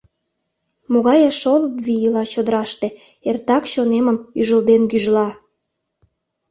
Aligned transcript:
Могае 0.91 1.29
шолып 1.39 1.75
вий 1.85 2.01
ила 2.07 2.23
чодыраште, 2.33 2.87
эртак 3.29 3.63
чонемым 3.71 4.17
ӱжылден 4.39 4.83
гӱжла. 4.91 5.29